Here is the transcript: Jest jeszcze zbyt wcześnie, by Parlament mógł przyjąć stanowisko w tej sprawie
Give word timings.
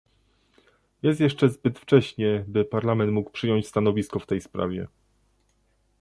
Jest 1.01 1.19
jeszcze 1.19 1.49
zbyt 1.49 1.79
wcześnie, 1.79 2.45
by 2.47 2.65
Parlament 2.65 3.11
mógł 3.11 3.29
przyjąć 3.31 3.67
stanowisko 3.67 4.19
w 4.19 4.25
tej 4.25 4.41
sprawie 4.41 4.87